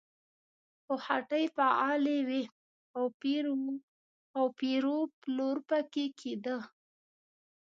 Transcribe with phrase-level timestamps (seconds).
[0.83, 2.43] خو هټۍ فعالې وې
[2.97, 3.03] او
[4.59, 6.57] پېر و پلور پکې کېده.